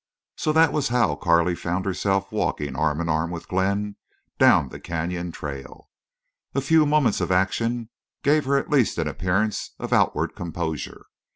So 0.35 0.51
that 0.53 0.73
was 0.73 0.87
how 0.87 1.15
Carley 1.15 1.53
found 1.53 1.85
herself 1.85 2.31
walking 2.31 2.75
arm 2.75 2.99
in 3.01 3.07
arm 3.07 3.29
with 3.29 3.47
Glenn 3.47 3.97
down 4.39 4.69
the 4.69 4.79
canyon 4.79 5.31
trail. 5.31 5.91
A 6.55 6.59
few 6.61 6.87
moments 6.87 7.21
of 7.21 7.31
action 7.31 7.91
gave 8.23 8.45
her 8.45 8.57
at 8.57 8.71
least 8.71 8.97
an 8.97 9.07
appearance 9.07 9.75
of 9.77 9.93
outward 9.93 10.33
composure. 10.33 11.05